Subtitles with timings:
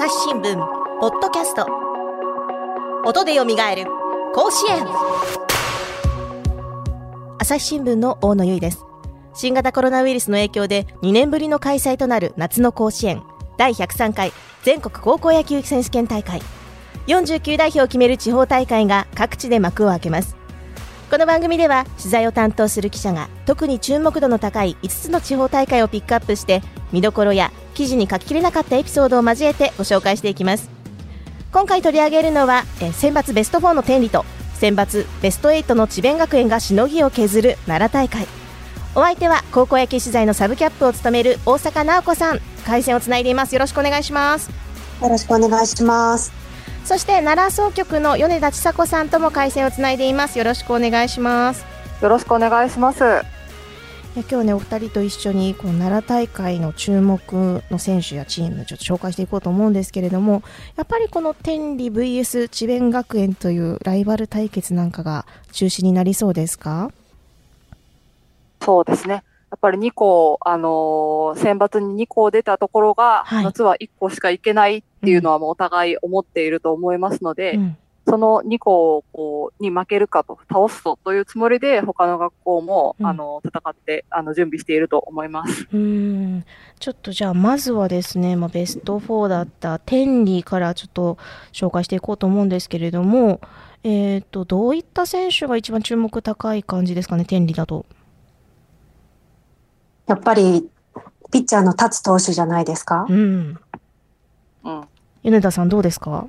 [0.00, 0.56] 朝日新聞
[1.00, 1.66] ポッドキャスト。
[3.04, 3.86] 音でよみがえる
[4.32, 4.86] 甲子園。
[7.40, 8.84] 朝日新聞の大野由依です。
[9.34, 13.24] 新型コロナウイルスの影響で2年ぶりの開催となる夏の甲子園。
[13.56, 14.32] 第103回
[14.62, 16.42] 全国高校野球選手権大会。
[17.08, 20.36] 49代表を決める地方大会が各地で幕を開けます。
[21.10, 26.62] この番組では取材を担当する記者が特に注目度の高い5つの地方大会をピックアップして
[26.92, 30.68] 見どころや記事に書ききれなかったエピソードを交えてご紹介していきます。
[31.52, 38.26] 今回取り上げるのはえ選抜ベスト4の天理と選抜ベスト8の智弁学園がしのぎを削る奈良大会。
[38.96, 42.40] お相手は高校野球取材のサブキャップを務める大阪直子さん。
[42.66, 43.54] 回線をつないでいます。
[43.54, 44.50] よろしくお願いします。
[45.00, 46.32] よろしくお願いします。
[46.84, 50.36] そして奈良総局の米田千佐子さんとも回線をつないでいます。
[50.36, 51.64] よろしくお願いします。
[52.02, 53.37] よろしくお願いします
[54.22, 60.42] 今日ねお二人と一緒にこう奈良大会の注目の選手やチームちょっと紹介していこうと思うんですけれども
[60.76, 66.90] やっぱりこの天理 VS 智弁学園というライバル対決なんかが中心になりそうですか？
[68.62, 69.14] そうですね。
[69.50, 77.76] やっぱり2校、あのー、選抜に2校出たところが、はい、夏は1校しか行けないっていうのはもうお互い思っていると思いますので、うん、
[78.08, 86.44] その2校こうに負けるかと、倒すとというつもりで、他の学校も、うん、あの戦ってあの準備していると思いますうん
[86.78, 91.18] ちょっとじゃあ、まずはですね、まあ、ベスト4だった天理からちょっと
[91.52, 93.40] 紹介していこうと思うんですけれども、
[93.84, 97.84] えーとどういった選手が一番注目高い感じですかね、天理だと。
[100.06, 100.68] やっぱり
[101.30, 103.06] ピッチャーの立つ投手じゃないですか？
[103.08, 103.58] うん。
[104.64, 104.84] うん。
[105.22, 106.26] 米田さんどうですか？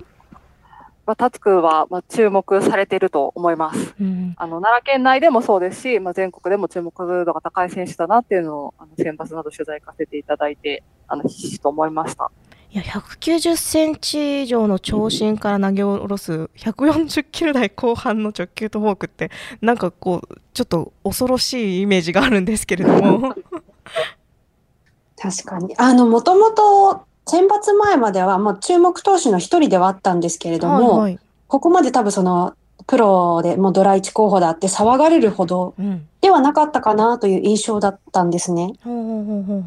[1.09, 3.95] まあ、達君は、まあ、注目されていると思います。
[3.99, 12.29] うん、あの、奈良県内でもそうですし、まあ、全国でも注目度が高い選手だなっていうのを、あの、選抜など取材させていただいて、あの、ひしと思いました。
[12.69, 23.33] いや、190センチ以上の長身から投げ下ろす、140キロ台後半の直球とフォークって、なんかこう、ちょっと恐ろしいイメージがあるんですけれども。
[25.17, 25.75] 確かに。
[25.79, 32.55] あの、もともと選抜前まではもう注目投手の一人ではあったんですけれども、はいはい、ここまで多分その、
[32.87, 35.75] プロでもうドラ1候補だって騒がれるほど
[36.21, 38.73] ではなかったかなという印象だったんですね。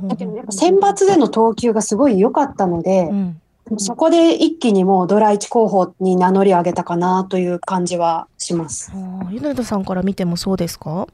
[0.08, 3.40] だけどやっぱ選抜での投球がすごい良かったので、うん、
[3.78, 8.90] そこで一気にもうドラ1候補に名乗り上げたかなという感じはします。
[9.30, 11.06] 米田さんから見てもそうですか？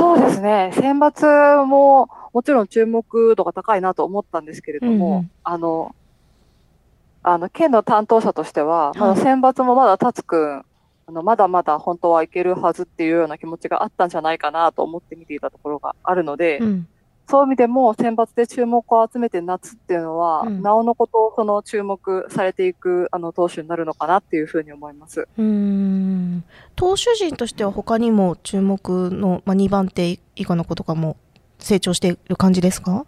[0.00, 0.72] そうですね。
[0.74, 5.96] 選抜ももちろん注目度が高いなと思ったんですけれども、うんうん、あの、
[7.22, 10.64] あの、県の担当者としては、まだ選抜もまだ達くん、
[11.06, 16.86] あの、まだまだ本当はいけるはずっていうような気持ちがあったんじゃないかなと思って見ていたところがあるので、うん、
[17.28, 25.26] そういう意味でも選抜で注目を集めて夏っていうのは、うん、なおのことその注目されていくあの投手になるのかなっていうふうに思います。
[25.36, 26.44] うん。
[26.76, 31.16] 投手陣としては他にも注目の、まあ、2番手以下の子とかも
[31.58, 33.06] 成長している感じですか？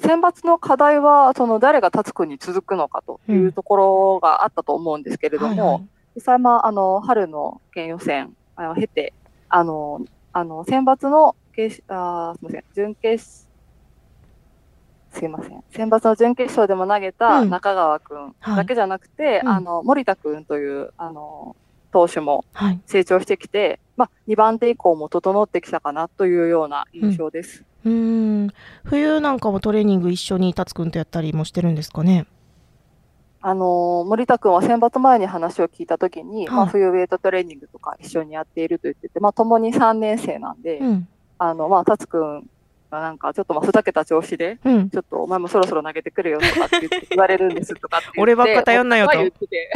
[0.00, 9.12] 選抜の課題は、その誰が立つくに続くのかというところがあったと思うんですけれども、うんはいはい、実際、まあ、あの、春の県予選を経て、
[9.48, 11.36] あの、あの、選抜の、
[11.88, 13.46] あすみません、準決、
[15.12, 15.64] すいません。
[15.70, 19.48] 選抜の準決勝でも投げた中川くんだけじゃなくて、うん。
[19.48, 21.54] はい、あの、森田くんという、あの、
[21.92, 22.44] 投手も
[22.86, 27.64] 成長してきて、はい、まあ、2番手以降も整ってきたかなというような印象です。
[27.84, 28.50] うん、ん、
[28.84, 32.26] 冬なんかもトレーニング一緒に達くんとやったりもしてるんですかね？
[33.40, 42.50] あの森田君は選抜前に話を聞いたときに、はい、まあ、冬ウェイトトレーニングとか一緒にやっていると言ってて、まあ、共に3年生なんで、うん、あの、まあ、達くん
[42.90, 49.18] がなんかちょっとまあふざけた調子で、うん、ちょっとお前もそろそろ投げてくるよとかって言 われるんですとかって俺ばっか頼んなよと。
[49.18, 49.70] 言ってて。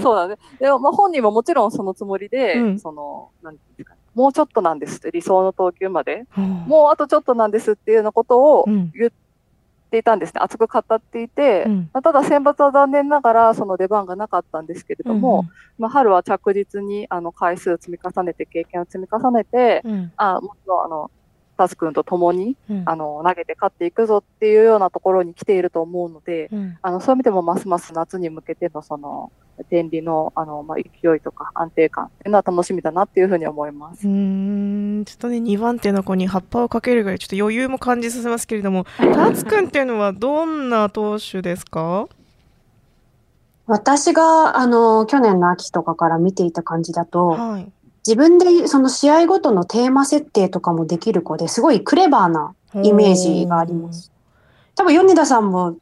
[0.00, 0.36] そうだね。
[0.58, 4.00] でも、まあ、本人ももちろんそのつもりで、うん、その、なんていうんですかね。
[4.14, 9.10] もうちょっとなんですって理想の投球まで、うん、もうあとちょっとなんですっていうようなことを言っ
[9.90, 10.40] ていたんですね。
[10.42, 19.82] 熱く語っていて、うん、まあ、ただ選抜は残念ながらその出番がなかったんですけれども、うん、まあ、春は着実にあの回数を積み重ねて経験を積み重ねて、
[20.16, 21.10] あもっとあの
[21.56, 29.32] タス君と共に、うん、あの、投げて勝っていくぞっていうようなところに来ていると思うので、うん、あの、そういう意味でもますます夏に向けてのその、
[29.64, 34.06] 天理の、あの、まあ、勢いとか安定感っていうのは楽しみだなっていうふうに思います。
[34.06, 42.08] うん、ちょっとね、2番手の子に葉っぱをかけるぐらい、ちょっと余裕も感じさせますけれども、 タツ君っていうのはどんな投手ですか？
[43.66, 47.72] 私が、あの、去年の秋とかから見ていた感じだと、はい、
[48.06, 52.54] 自分でその試合ごとのテーマ設定とかもできる子ですごいクレバーな
[52.84, 54.12] イメージがあります。
[54.76, 55.76] 多分米田さんも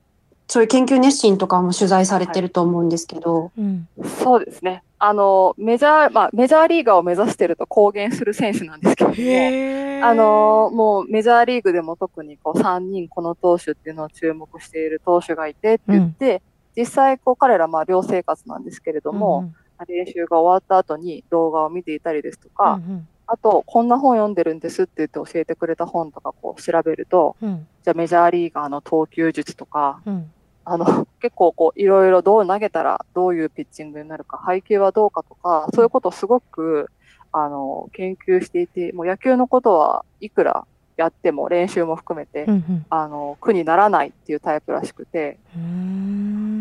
[0.49, 3.35] そういう研究熱心とかも取材されてると思うんですけど。
[3.35, 3.89] はいうん、
[4.23, 4.83] そうですね。
[4.99, 16.43] あの、メジャー、まあ、メジャーリーガーを目指してると公言する選手なんですけども、あの、もうメジャーリーグでも特にこう3人この投手っていうのを注目している投手がいてって言って、
[16.77, 30.31] うん、実際こう彼らまあ寮生活なんですけれども、うん練習が終わった後に動画を見ていたりですとか、うんうん、あと、こんな本読んでるんですって言って教えてくれた本とかこう調べると、うん、じゃあメジャーリーガーの投球術とか、うん、
[30.65, 36.91] あの、結構こう、いろいろどう投げたらどういうピッチングになるか、配球はどうかとか、そういうことをすごく、
[37.33, 40.67] あの、研究していて、もう野球のことはいくら
[40.97, 45.39] やっても練習も含めて、うんうん、あの、苦にならないっていうタイプらしくて、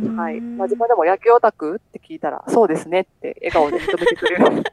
[0.09, 0.41] はい。
[0.41, 4.51] まあ、自分でも野球オタクって聞いたら、そうですねって笑顔で認めてくれる。
[4.51, 4.63] もう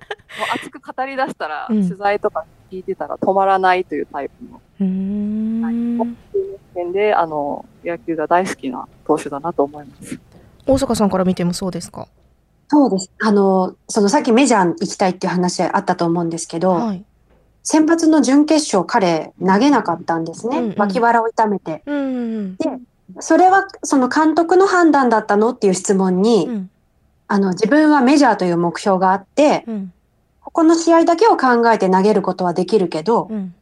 [0.55, 6.17] 熱く語り出したら、うん、取材とか聞いてたら止まらないというタイプの、はい、
[6.75, 10.19] 点で、あの、野球が大好きな投手だなと思います。
[10.67, 12.07] 大阪さんから見てもそうですか？
[12.69, 13.11] そうです。
[13.21, 17.05] あの、そのさっきメジャー行きたいっていう話あったと思うんですけど、はい、
[17.65, 20.59] 先発の準決勝彼投げなかったんですね。
[20.59, 21.83] うんうん、脇腹を痛めて。
[21.87, 22.01] うんう
[22.43, 22.79] ん、で、
[23.19, 26.71] それはその監督の判断だったのっていう質問に、うん、
[27.29, 29.93] あの自分はメジャーという目標があって、うん、
[30.41, 33.55] ここの試合だけを考えて投げることはできるけど、うん、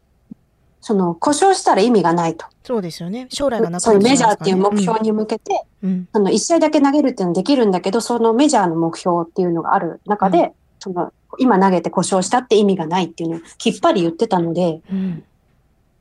[0.81, 2.47] その故障したら意味がないと。
[2.65, 3.27] そうですよね。
[3.31, 5.65] 将来がなくなメジャーっていう目標に向けて、
[6.13, 14.81] その1試合だけ投げるっていうのはできるんだけど、そのメジャーの目標っていうのがある中で、その今投げて故障したって意味がないっていうのをきっぱり言ってたので、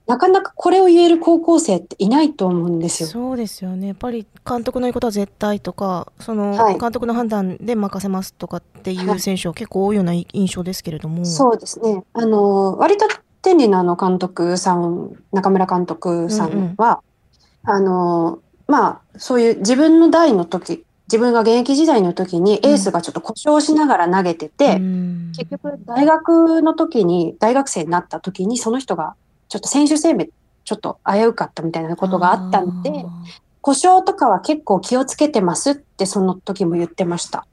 [0.07, 3.09] なかなかこれを言える高校生っていないと思うんですよ。
[3.09, 3.87] そうですよね。
[3.87, 11.17] やっぱり監督の言うことは絶対とか、その監督の判断で任せますとかっていう選手は結構多いような印象ですけれども。
[11.17, 12.05] はい、そうですね。
[12.13, 13.05] あの、割と
[13.41, 17.01] 天理のあの監督さん、中村監督さんは、
[17.65, 29.15] うんうん、あの、まあ、そういう自分の代の時、自分が現役時代の時にエースがちょっと故障しながら投げてて、うん、結局大学の時に、大学生になった時にその人が
[29.47, 30.29] ちょっと選手生命、
[30.63, 33.05] ちょっと危うかったみたいなことがあったんで、
[33.61, 37.45] 故障とかは結構気をつけてますってその時も言ってました。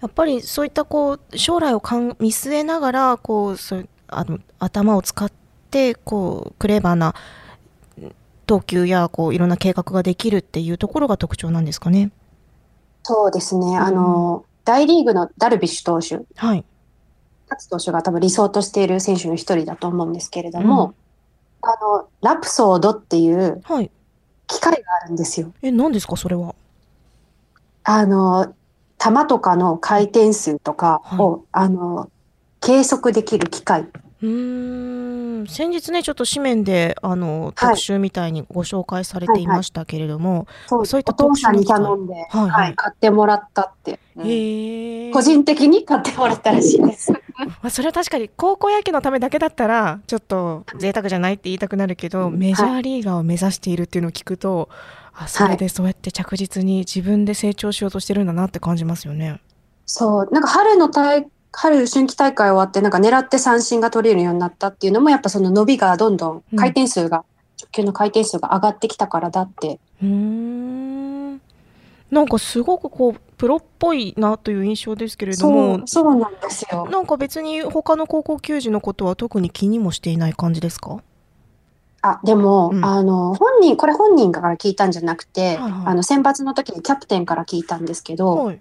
[0.00, 5.30] やっぱりそういったこう将来をかん見据えながらこうそうあの頭を使っ
[5.70, 7.14] てこうクレバーな
[8.46, 12.10] 投球やこういろんな計画ができるっていうところが特徴なんですかね。
[13.02, 13.76] そうですね。
[13.78, 16.24] あの、大リーグのダルビッシュ投手。
[16.36, 16.64] はい。
[17.50, 20.94] 勝投手が多分理想としている選手の一人だと思うんですけれども、
[21.62, 23.62] うん、あの、ラプソードっていう
[24.46, 25.48] 機械があるんですよ。
[25.48, 26.54] はい、え、何ですか、それは？
[27.84, 28.54] あの、
[28.98, 32.10] 球とかの回転数とかを、はい、あの、
[32.60, 33.86] 計測できる機械。
[34.22, 35.46] うん。
[35.48, 42.50] 先日ねちょっと紙面であの、特集みたいにご紹介されていましたけれども、はいはい、そういった特集に頼んで、はい、はい。
[42.50, 47.12] はい、買ってもらったって、うん、個人的に買ってもらったらしいです。
[47.38, 54.68] まあそれは確かに高校野球のためだけだったらちょっと贅沢じゃないって言いたくなるけど、メジャーリーガーを目指しているっていうのを聞くと、
[55.14, 59.40] あそれでそうやって着実に自分で成長しようとしてるんだなって感じますよね。
[59.86, 60.28] そう。
[60.32, 67.24] なんか春の大春春季大会終わってなんか狙って三振が取れるようになったっていうのもやっぱその伸びがどんどん回転数が、うん、
[67.60, 69.80] 直球の回転数が上がってきたからだって。
[70.02, 71.40] うん。
[72.10, 76.88] なんかすごくこうプロっぽいなという印象ですけれどもそうなんですよ。
[76.90, 81.02] なんか別に他の高校球児のことは特に気にもしていない感じですか？
[82.00, 88.60] あでも、うん、あの本人これ本人から聞いたんじゃなくて、はいはい、あの選抜の時にキャプテンから聞いたんですけど、はい、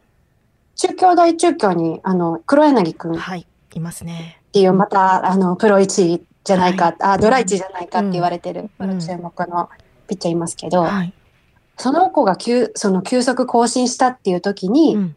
[0.77, 3.15] 中京大中京に、あの、黒柳くん。
[3.15, 4.39] はい、いますね。
[4.49, 9.69] っていう、また、あの、プロ1じゃないか、はい、あ、ドラ1じゃないかって言われてる、うん、注目の
[10.07, 11.13] ピッチャーいますけど、はい、
[11.77, 15.15] その子が急、その急速更新したっていう時に、うん、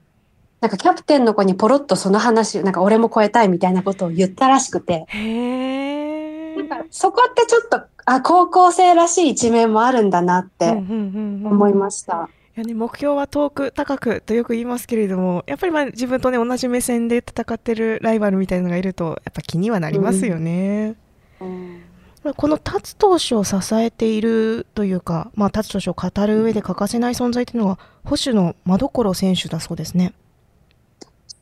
[0.62, 12.14] なんかキャプテンの子にポロッとその話、なんか俺も超えたいみたいなことを言ったらしくて、へなんかそこってちょっと、あ、高校生らしい一面もあるんだなって思いました。
[12.14, 20.94] うんうんうんうんやね、目標は遠く高くとよく言いますけれどもやっぱりまあ自分とね同じ目線で戦ってるライバルみたいなのがいるとやっぱ気にはなりますよね。
[21.40, 21.82] うん
[22.24, 30.12] うん、この達投手を支えているというか、まあ、達投手を語る上で欠かせない存在というのは保守の真所選手だそうですね。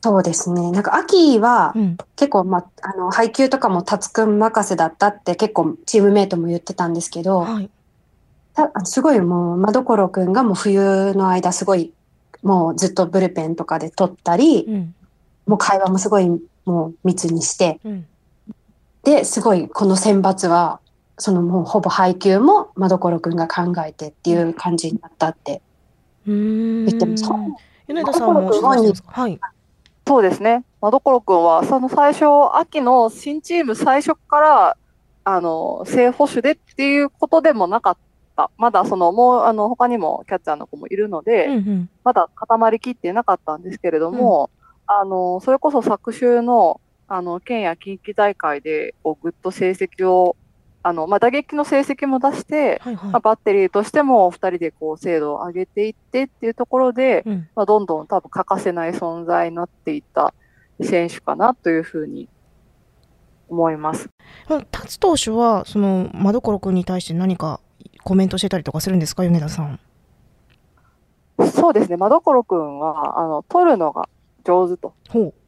[0.00, 0.70] そうですね。
[0.70, 1.74] なんか秋は
[2.14, 7.68] 結構、まあ、あの配球とかも達くん任せだったって結構チームメイトも言ってたんですけど、はい、
[8.84, 11.92] すごいもう、まどころくんがもう冬の間すごい、
[12.42, 14.94] もうずっとブルペンとかで撮ったり、うん、
[15.46, 16.28] もう会話もすごい
[16.64, 18.06] もう密にして、うん、
[19.02, 20.80] で、すごいこの選抜は、
[21.18, 25.60] そのもうほぼ配給も真所くんが考えてっていう感じになったって
[26.26, 27.24] 言ってます。
[27.88, 28.52] 米田さんも
[29.06, 29.40] はい。
[30.06, 30.64] そうですね。
[30.80, 34.76] 真所くんは、その最初、秋の新チーム最初から、
[35.24, 38.07] あの、正捕手でっていうことでもなかった。
[38.56, 44.50] まだその、もう、あの、他にもキャッチャーの子もいるので、うんうん、まだ固まりきってなかったんですけれども、
[44.88, 50.36] うん、あの、それこそ昨週の、あの、県や近畿大会で、こう、ぐっと成績を
[50.82, 60.32] あの、まあ、打撃の成績も出して、はいはい、まあ、バッテリーとしても2人でこう精度を上げていってっていうところで、うん、まあ、どんどん多分欠かせない存在になっていった
[60.80, 62.28] 選手かなというふうに
[63.48, 64.08] 思います。
[64.70, 67.60] 達投手は、その、真所君に対して何か
[68.08, 69.78] コメントしてたりとかするんですか、米田さん。
[71.52, 74.08] そうですね、真所君は、あの、取るのが
[74.44, 74.94] 上手と、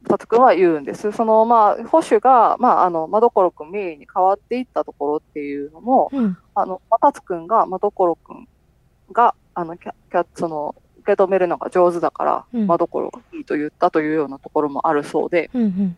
[0.07, 1.11] 達君は言うんです。
[1.11, 8.47] その、まあ、保守が、まあ、あの、真所君名に変わっていったところっていうのも、うん、あの、達君が真所君
[9.11, 15.97] が、あの、キャキャその、受け止めるのが上手だから、うん、真所がいいと言ったというようなところもあるそうで、うんうん、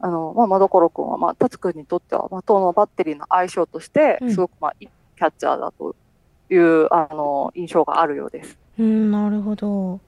[0.00, 4.88] あの、まあ、真所君は、まあ、達君にとっては、まあ、党のバッテリーの相性として、すごく、まあ、いい
[5.22, 5.94] キャッチャーだと
[6.50, 8.58] いう、あの、印象があるようです。
[8.78, 10.00] うん、なるほど。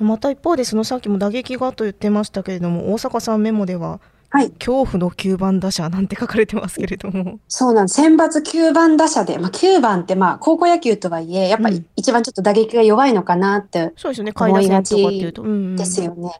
[0.00, 4.00] また一方でそのさっきも打撃がと言ってましたけれども大阪さんメモでは
[4.32, 7.40] はい、恐怖の9番打者なんて書かれてますけれども。
[7.48, 13.92] そうなん選抜9番打者で、まあ、9番ってまあ高校野球とはいえ、やっぱり一番ちょっと打撃が弱いのかなって
[14.36, 16.30] 思いがちですよね。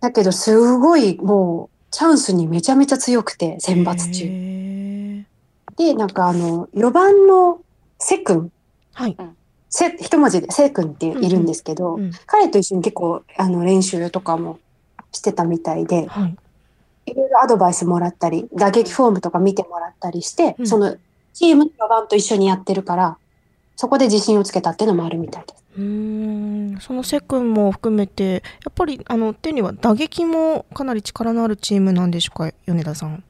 [0.00, 4.97] だけど、すごいもうチャンスにめちゃめちゃ強くて、選抜中。
[5.78, 7.60] で、なんかあの、4番の
[7.98, 8.50] セ君。
[8.92, 9.16] はい。
[9.70, 14.58] せ一文字で、せい君っているんですけど、うんうん、彼と一緒に結構あの練習とかも
[15.12, 16.36] してたみたいで、はい、
[17.10, 20.96] いろいろアドバイスもらったり、打撃フォームとか見てもらったりして、うん、その
[21.32, 23.18] チームの4番と一緒にやってるから、
[23.76, 25.64] そこで自信をつけたっていうのもあるみたいです。
[25.76, 33.22] うんそのセ君も含めて、やっぱりあの手には打撃もかなり力のあるチームなんでしょうか、米田さん。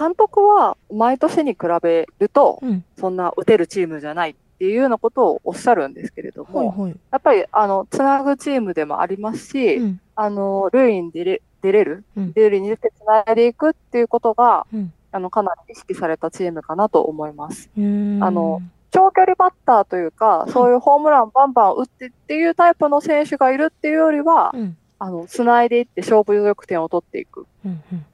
[0.00, 17.68] 監督は毎年に比べると、うん、そんな打てるチームじゃないっていうようなことをおっしゃるんですけれども、はいはい、やっぱり、あの、つなぐチームでもありますし、うん、あの、塁に出れ出れる、うん、塁に出てつないでいくっていうことが、うん、あの、かなり意識されたチームかなと思います。
[17.76, 24.54] あの、長距離バッターというか、そういうホームランバンバン打ってっていうタイプの選手がいるっていうよりは、
[24.98, 27.46] あの、つないでいって勝負力点を取っていく。
[27.64, 28.04] うんうん、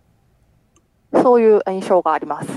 [1.12, 2.48] そういう印象があります。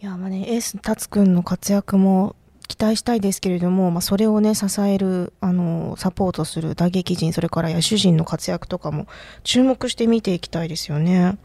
[0.00, 2.36] いや、まあね、エース達君の活躍も
[2.68, 9.06] 期待したいですけれども、まあ、それをね支えるあのサポートする打撃陣それから野手陣の活躍とかも
[9.42, 11.38] 注目して見ていきたいですよね。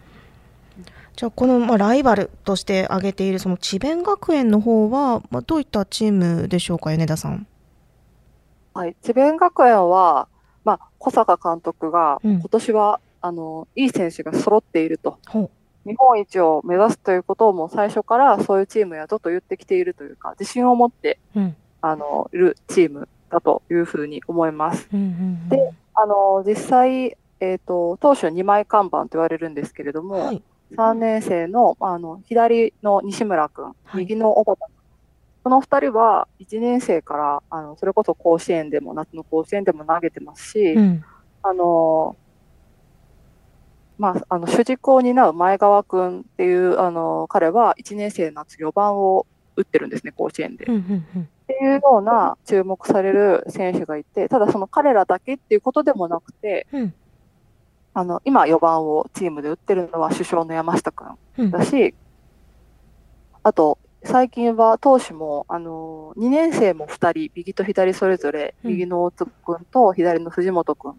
[1.15, 7.45] じゃあこの、まあ、ライバルとして挙げているその智弁学園の方は、まあ、どういったチームでしょうか米田さん。
[8.73, 10.29] はい、智弁学園は、
[10.63, 15.19] まあ、小坂監督が今年は、うん、あのいい選手が揃っていると。
[15.89, 24.87] 日本一を目指すということをもう最初からそういうチームやぞと言ってきているというか、自信を持って、うん、あの、いるチームだというふうに思います。
[24.93, 25.09] うんうんう
[25.47, 30.43] ん、で、あの、実際、えっ、ー、と、当初2枚看板と言われるんですけれども、はい、
[30.75, 34.75] 3年生の、あの、左の西村君、はい、右の小畑君、
[35.43, 41.03] この2人は1年生から、あの、それこそ甲子園でも、夏の甲子園でも投げてますし、うん、
[41.41, 42.15] あの、
[43.99, 49.27] まあ、あの主軸を担う前川君っていうあの彼は1年生の夏4番を
[49.57, 50.63] 打ってるんですね、甲子園で。
[50.63, 50.67] っ
[51.47, 56.65] ていうような注目される選手がいて、ただその彼らだけっていうことでもなくて、
[57.93, 61.93] あの今4番をチームで打ってるのは主将の山下君だし、
[63.43, 70.95] あと最近は投手も、あのー、2年生も2人、右と左それぞれ、右の大津君と左の藤本君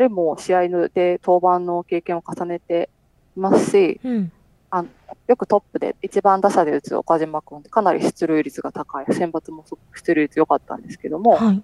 [0.00, 2.88] 人も試合で登板の経験を重ねて
[3.36, 4.32] いますし、うん、
[4.70, 4.88] あの
[5.26, 9.06] よくトップで一番打者で打つ岡島君かなり出塁率が高い。
[9.10, 11.62] 選抜もすごく出塁率良かったんですけども、はい、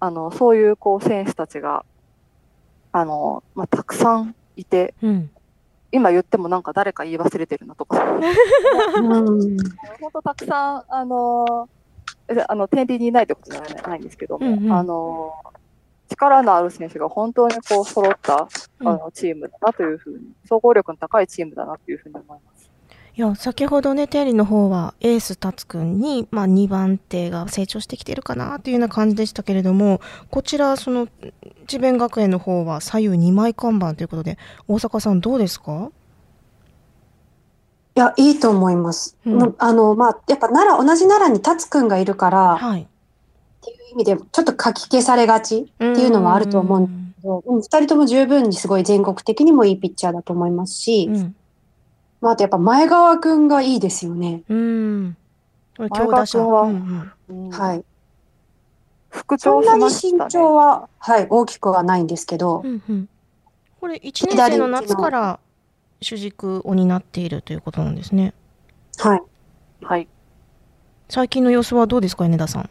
[0.00, 1.84] あのそういうこう選手たちが
[2.92, 5.30] あの、まあ、たくさんいて、うん、
[5.92, 8.04] 今言ってもなんか誰か言い忘れてるなとか。
[10.00, 11.68] 本当たくさんあの
[12.48, 15.32] あの天理にいないってことじゃないんですけども、うんうん、あの
[16.08, 18.48] 力のある選手が本当にこう揃った
[18.80, 22.70] あのチームだなというふうに、総合力の高いチームだなというふうに思います。
[23.18, 31.08] いや先ほどね、テリーの方はエース達君に、まあ、2番手が成長してきてるかなというような感じでしたけれども、こちら、その
[31.66, 34.36] 智弁学園の方は左右2枚看板ということで、
[34.68, 35.90] 大阪さん、どうですか？
[37.96, 39.16] いや、いいと思います。
[39.24, 42.86] うん、あの、まあ、やっぱ奈良、同じ奈良に達くんがいるから、はい、
[43.72, 51.34] っていう意味で、ちょっと書き消されがちっていうのもあると思うんですけど、二、人とも十分にすごい全国的にもいいピッチャーだと思いますし、うん、
[52.20, 54.42] まあ、あとやっぱ前川くんがいいですよね。
[54.48, 55.16] うん。
[55.78, 57.78] 前川くんは、うんうん、はい。
[57.78, 57.84] ね、
[59.38, 63.08] そんなに身長は、はい、大きくはないんですけど、うんうん、
[63.80, 65.40] これ1年生の夏から
[66.00, 68.34] 主軸を担っているということなんですね。
[68.98, 69.22] はい。
[69.82, 70.08] はい。
[71.08, 72.70] 最近の様子はどうですか、米田さん。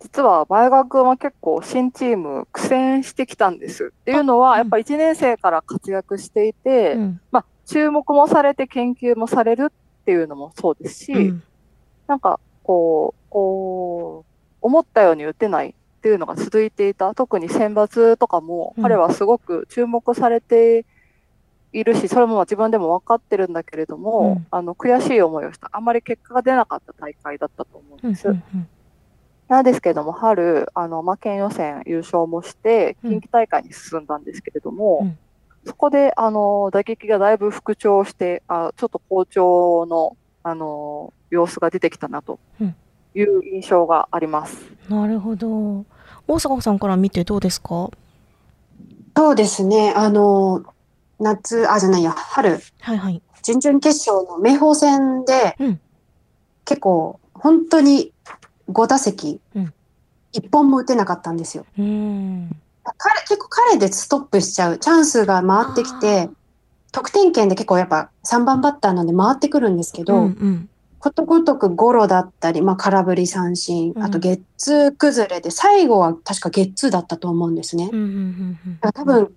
[0.00, 3.92] 実は前川君は結構新チーム苦戦してきたんです。
[4.00, 11.42] っていうのは、やっぱ1年生から活躍していて、うん、まあ、注目もされて研究もされるっていうのもそうですし、うん、
[12.06, 17.14] なんか、こう、こう、思ったように打てないっていうのが続いていた。
[17.14, 20.86] 特に選抜とかも、彼はすごく注目されて
[21.72, 25.68] いるし、それも自分でも分かってるんだけれども、うん、あの、悔しい思いをした。
[25.72, 28.28] あんまり結果が出なかった大会だったと思うんです。
[28.28, 28.68] うんうんうん、
[29.50, 35.18] なんですけども、春、あの、まあ、県予選優勝もして、近畿大会に進んだんですけれども、うん、
[35.66, 42.38] そこで、あの、打撃がだいぶ復調して、あちょっと好調の、あの、様子が出てきたなと
[43.14, 44.56] いう印象があります。
[44.88, 45.84] なるほど。
[46.28, 47.90] 大阪さんから見てどうですか？
[49.16, 49.92] そうですね。
[49.96, 50.62] あの、
[51.18, 53.20] 夏、あ、じゃないや、春、はいはい。
[53.42, 55.80] 準々決勝の明豊戦で、うん、
[56.64, 58.12] 結構、本当に
[58.72, 59.72] 5打席、うん、
[60.32, 61.66] 1本も打てなかったんですよ。
[61.78, 62.50] うん。
[62.96, 64.78] 彼結構彼でストップしちゃう。
[64.78, 66.30] チャンスが回ってきて、
[66.92, 77.90] 得点圏で結構やっぱ3番バッターなんで回ってくるんですけど、うんうん、ことごとくゴロだったり、まあ空振り三振、あとゲッツー崩れで、最後は確かゲッツーだったと思うんですね。
[78.94, 79.32] 多分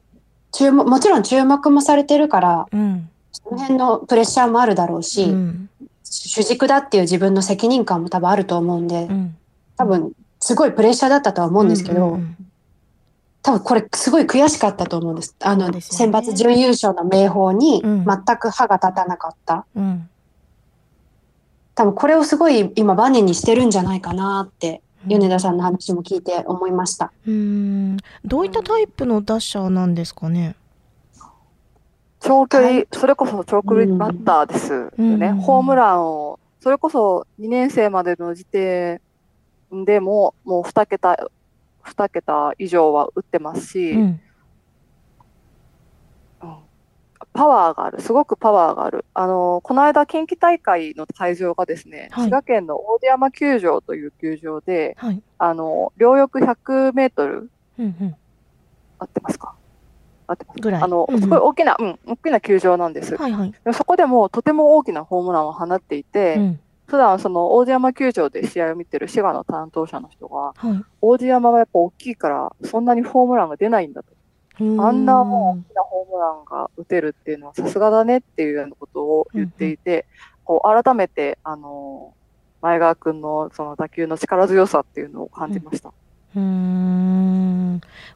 [0.51, 5.69] 注目、もちろん注目もされてるから、うん、その辺のプレッシャーもあるだろうし、うん、
[6.13, 9.35] 主軸だっていう自分の責任感も多分あると思うんで、うん、
[9.77, 12.19] 多分すごいプレッシャーだったとは思うんですけど、
[13.41, 15.35] 多分これすごい悔しかったと思うんです。
[15.41, 18.05] あの、ね、選抜準優勝の明豊に全
[18.37, 19.65] く歯が立たなかった。
[21.75, 27.11] 多分これをすごい今バネにしてるんじゃないかなって米田さんの話も聞いて思いました。
[27.27, 30.55] うん、どういったタイプの打者なんですかね？
[32.23, 35.27] 長距離、それこそ長距離バッターですよね。
[35.27, 39.01] うん、ホームランを、それこそ2年生までの時点
[39.85, 41.29] でも、もう2桁、
[41.83, 44.21] 2桁以上は打ってますし、うん。
[47.33, 49.05] パワーがある、すごくパワーがある。
[49.13, 58.15] あの、この間、近畿大会の会場がですね、はい、滋賀県の大出山球場という球場で、はい、あの、両翼100メートル、うんうん、
[58.99, 59.55] 合ってますか？
[60.27, 60.81] 合ってますぐらい。
[60.81, 63.15] あの、うんうん、すごい大きな、うん、大きな球場なんです。
[63.15, 74.13] はいはい、そこでもとても大きなホームランを放っていて、うん、普段その大出山球場で試合を見てる滋賀の担当者の人が、はい、大出山はやっぱ大きいから、そんなにホームランが出ないんだと。
[74.59, 80.05] あんなもう大きなホームランが打てるっていうのはさすがだねっていうようなことを言っていて、
[80.43, 82.13] こう改めて、あの、
[82.61, 85.91] 前川君のその打球の力強さっていうのを感じました。
[86.35, 87.52] うん、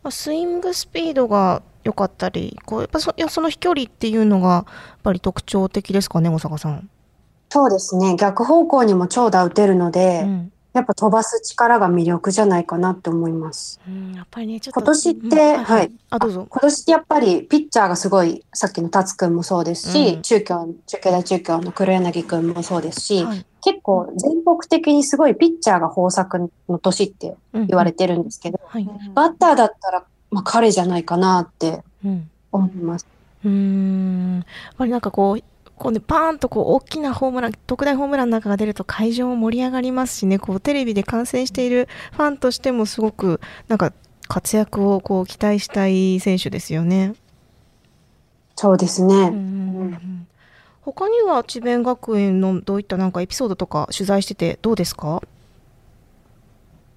[0.10, 4.66] スイングスピードが良かったり、こうやっぱそその飛距離っていうのがやっ
[5.04, 6.90] ぱり特徴的ですかね、大阪さん。
[7.50, 8.16] そうですね。
[8.18, 13.80] 逆方向にも長打打てるので、うん、やっぱ飛ばす力が魅力じゃないかなって思います。
[13.88, 14.82] うん、やっぱりね、ちょっと。
[14.82, 15.92] 今年って、うん、はい。
[16.10, 16.48] あ、どうぞ。
[16.50, 31.84] 今年ってやっぱりピッチャーがすごい、さっきの達くんもそうですし、うん、中京、中京大中京の黒柳くんもそうですし、はい、結構全国的にすごいピッチャーが豊作の年って言われてるんですけど、うんはい、バッターだったら、まあ彼じゃないかなって
[32.54, 33.06] 思います。
[33.44, 34.36] うん。
[34.38, 35.44] やっぱりなんかこう、
[35.76, 43.92] こうね、パーンとこう大きなホームラン、特大ホームランなんかが出ると会場も盛り上がりますしね、こうテレビで観戦しているファンとしてもすごくなんか
[44.30, 47.16] 活躍をこう期待したい選手ですよね。
[48.56, 49.14] そうですね。
[49.14, 50.28] うん、
[50.88, 55.22] 他には智弁学園のどういったなんかエピソードとか取材しててどうですか？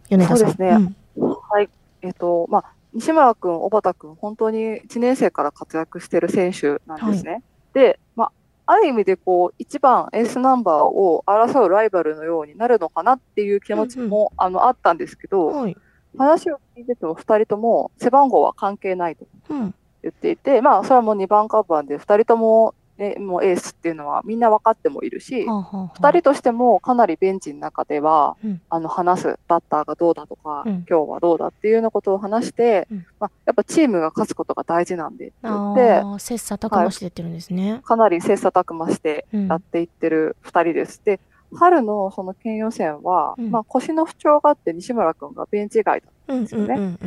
[0.09, 0.39] 米田さん。
[0.39, 0.69] そうですね。
[1.17, 1.69] うん、はい。
[2.03, 7.33] えっ、ー、と、まあ、西村君、小畑君、本当に1年生から活躍している選手なんですね。
[7.33, 7.43] はい、
[7.75, 8.33] で、まあ、
[8.67, 15.77] ある意味でこう、一番エースナンバーを争うライバルのようになるのかなっていう気持ちも、うんうん、あの、あったんですけど、はい、
[16.17, 19.73] 話を聞いてても二人とも背番号は関係ないと言
[20.09, 41.03] っていて、うん、まあ、それはもう2番カバーで二人ともね、もうエースっていうのはみんな分かってもいるし、はあはあ、2人としてもかなりベンチの中では、うん、あの話すバッターがどうだとか、うん、今日はどうだっていうようなことを話して、うん、まあ、やっぱチームが勝つことが大事なんでって言って切磋琢磨してってるんですね、はい、かなり切磋琢磨してやっていってる2人です。
[41.03, 41.21] で
[41.53, 46.99] 春のその県予選は、まあ、腰の不調があって西村君がベンチ外だったんですよね。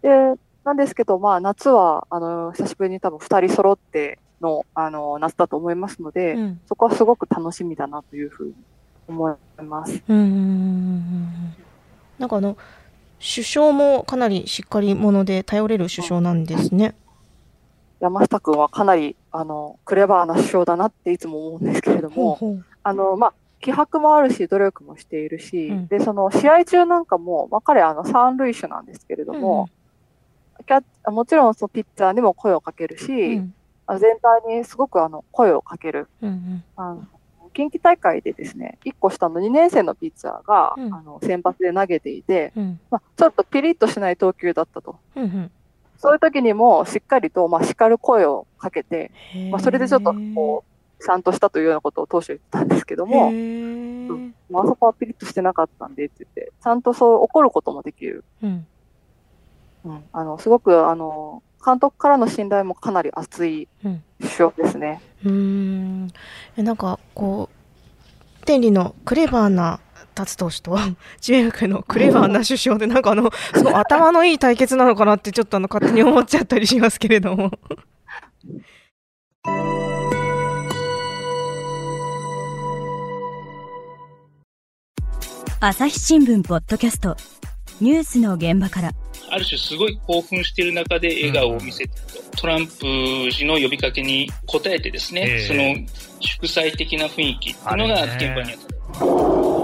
[0.00, 0.08] で
[0.64, 8.54] なんですけど、まあ、夏はあの久しぶりに多分2人揃ってのあの夏だと思いますので、うん、そこはすごく楽しみだなというふうに
[9.08, 10.02] 思います。
[10.08, 11.54] うん
[12.18, 12.56] なんかあの
[13.18, 16.94] 首相もかなりしっかり者で頼れる首相なんですね。
[18.00, 22.64] 山下君はかなりあのクレバーな首相だなっていつも思うんですけれども、ほうほう。
[22.82, 29.70] あのまあ気迫もあるし努力もしているし、うん、でその試合中なんかも、まあ、彼あの三塁手なんですけれども、
[30.58, 33.54] うん、キャもちろんそのピッチャーにも声をかけるし、うん、
[33.88, 37.06] 全体にすごくあの声をかける、うんうん、あの
[37.52, 45.50] 近畿大会でですね1個下の2年生のピッチャーが、うん、あの先発で投げていて、うん、まあ、ちょっとピリッとしない投球だったと、うんうん、
[45.98, 49.10] そういう時にもしっかりと、まあ、叱る声をかけて、
[49.50, 50.64] まあ、それでちょっとこ
[51.00, 58.66] うちゃんとしたというようなことを当初言ったんですけども、うん、あそこはピリッとしてなかったんでって言ってちゃんとそう怒ることもできる、うん。
[60.12, 63.68] あのすごくあの監督からの信頼もかなり厚い
[64.20, 65.00] 首相ですね。
[65.24, 66.10] うん、
[66.56, 69.80] うんなんかこう天理のクレバーな
[70.14, 70.76] 達投手と
[71.20, 77.50] 智弁学のクレバーな首相でなんかあのすごい頭のいい対決なのかなってちょっとあの勝手に思っちゃったりしますけれども。
[85.60, 87.16] 朝日新聞ポッドキャスト。
[87.80, 88.92] ニュースの現場から
[89.30, 91.90] ある種すごい興奮している中で笑顔を見せてる
[92.30, 92.84] と、トランプ
[93.30, 95.88] 氏の呼びかけに応えてですね、えー、その
[96.20, 99.62] 祝祭的な雰囲気っていうのが現場にあった。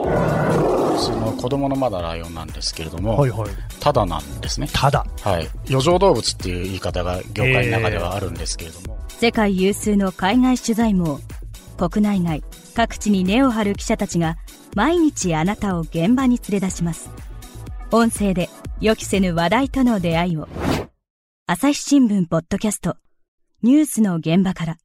[0.99, 4.69] その子供のまだライオンなんですけれども、はいはい、ただなんですね。
[4.73, 5.07] ただ。
[5.23, 5.49] はい。
[5.69, 8.99] 余剰動物っていう言い方が業界の中ではあるんですけれども。
[9.11, 11.21] えー、世界有数の海外取材網、
[11.79, 12.43] 国内外、
[12.75, 14.39] 各地に根を張る記者たちが
[14.75, 17.11] 毎日あなたを現場に連れ出します。
[17.91, 20.47] 音声で予期せぬ話題との出会いを。
[21.49, 22.97] 朝日新聞ポッドキャスト、
[23.61, 24.77] ニュースの現場から。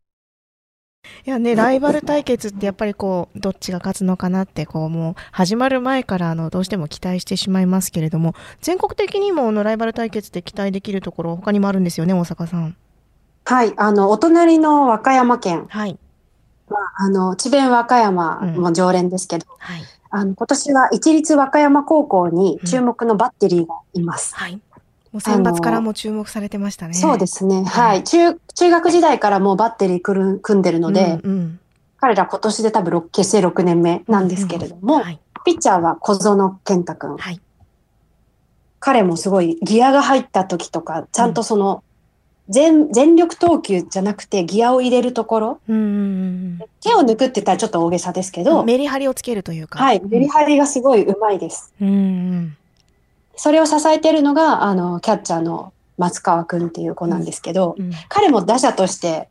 [1.28, 12.76] いやね、ライバル対決ってやっぱりこう、どっちが勝つのかなって、こう、もう、始まる前から、あの、どうしても期待してしまいますけれども、全国的にも、の、ライバル対決で期待できるところ、他にもあるんですよね、大阪さん。
[13.46, 15.68] はい、あの、お隣の和歌山県。
[15.70, 16.00] はい。
[16.70, 19.84] まあ、あの、智弁和歌山も常連ですけど、うん、はい。
[20.10, 24.36] あの、今年は一律和歌山高校に注目のバッテリーがいます。
[24.38, 24.54] うん、はい。
[25.14, 26.94] もう選抜からも注目されてましたね。
[26.94, 27.64] そうですね。
[27.64, 28.04] はい。
[28.04, 31.60] 中、中学時代からもうバッテリーくる組んでるので、うんうん、
[31.98, 37.16] 彼ら今年で多分結成6年目なんですけれども、うんはい、ピッチャーは小園健太君。
[37.18, 37.40] はい。
[38.80, 41.84] 彼もすごいギアが入った時とか、ちゃんとその、
[42.50, 49.80] 全全力投球じゃなくてギアを入れるところ、うん、手を抜くって言ったらちょっと大げさですけど、メリハリをつけるというか。
[49.80, 51.74] はい、メリハリがすごいうまいです。
[51.82, 52.58] うん、
[53.36, 59.30] それを支えているのが、あの、キャッチャーの松川君っていう子なんですけど、うん、彼も打者として、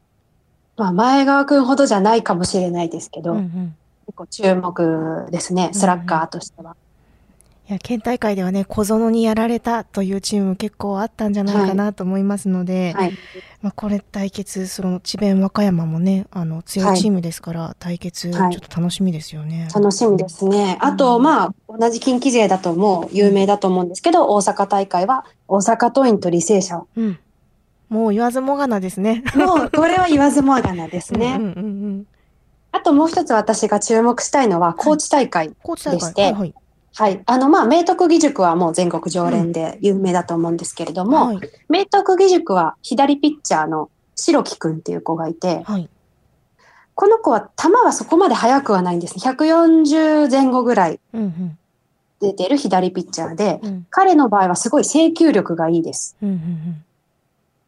[0.76, 6.76] まあ、前川君ほどじゃないかもしれないですけど、うんうん、結構注目ですね、スラッガーとしては。
[7.68, 13.06] いや県大会ではね小園にやられたというチーム結構あったんじゃないかなと思いますので、はい。
[13.06, 13.18] はい、
[13.62, 19.68] まあ、これ対決その智弁和歌山もねあの強いチームですから、はい、対決ちょっと楽しみですよね。
[19.72, 20.76] 楽しみですね。
[20.80, 27.18] あと、まあ同じ近畿勢だともう有名だと思うんですけど、大阪大会は大阪桐蔭と履正社うん、
[27.88, 29.22] もう言わずもがなですね。
[29.36, 31.36] もうこれは言わずもがなですね。
[31.38, 32.06] うんうんうんうん。
[32.72, 36.54] あともう一つ私が注目したいのは高知大会でして、はいはい
[36.94, 37.22] はい。
[37.24, 45.88] あの、まあ、明徳義塾はもう全国常連で有名だと思うんですけれども、うんはい、明徳義塾は左ピッチャーの白木くんっていう子がいて、はい、
[46.94, 49.32] この子は球はそこまで速くはないんですね。
[49.32, 51.00] 140前後ぐらい
[52.20, 56.16] 出てる左ピッチャーで、うん、彼の場合はすごい制球力がいいです。
[56.22, 56.84] うんうんうん、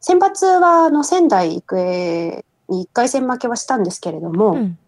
[0.01, 4.79] 選抜はあの仙台育英に1回戦負けはしたんですけれども、うん、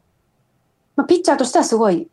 [0.94, 2.08] まあ、ピッチャーとしてはすごい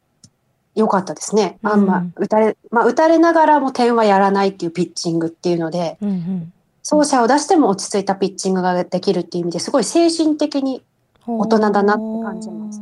[0.76, 1.60] 良かったですね。
[1.62, 6.54] あんま、打たれ、まあ、打たれながらも点はやらないっていうピッチングっていうので、うんうん、
[6.88, 10.84] 走者を出しても落ち着いたピッチングができるっていう意味ですごい精神的に
[11.26, 12.82] 大人だなって感じます。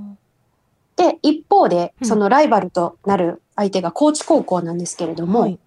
[0.95, 5.59] で、一方で、そのライバルとなる相手が高知高校なんですけれども、はい、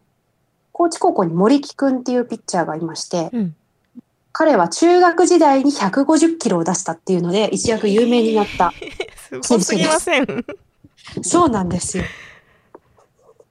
[0.72, 3.56] 高知高校に森木くんっていうピッチャーがいまして、うん、
[4.32, 8.72] 彼は中学時代に150キロを出したっていうので、一躍有名になった
[9.42, 10.26] すごすぎません。
[11.22, 12.04] そうなんですよ。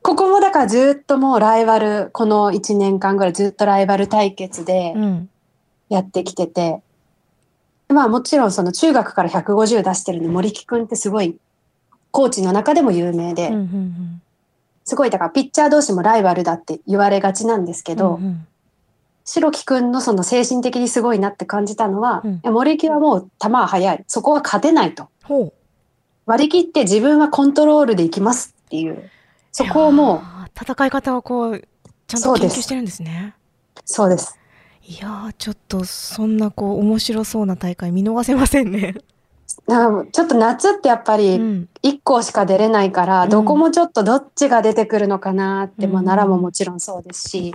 [0.02, 4.94] ここもだからずっともうライバル、この1年間ぐらいずっとライバル対決で
[5.88, 6.82] やってきてて、
[7.88, 11.38] うん、まあもちろんその中学から150出してるの森木くんってすごい
[12.12, 13.52] コーチの中でも有名で、
[14.84, 18.48] すごいだからピッチャー同士もライバルだって言われがちなんですけど、うんうん。
[19.26, 24.04] 白木くんのその精神的にすごいなって感じたのは、うん、森木はもう球は速い。
[24.08, 25.08] そこは勝てないと。
[26.26, 29.10] 割り切って自分はコントロールでいきますっていう。
[29.52, 30.22] そこをもう。
[30.60, 31.68] 戦い方をこう、
[32.08, 33.36] ちゃんと研究してるんですね。
[33.86, 34.38] そうです。
[34.86, 38.96] いやちょっとそんなこう面白そうな大会見逃せませんね。
[39.66, 41.38] ちょっと夏ってやっぱり
[41.84, 47.54] 1校しか出れないから、うん、どこもちょっとどっちが出てくるのかなって、うん、まあ、奈良ももちろんそうですし、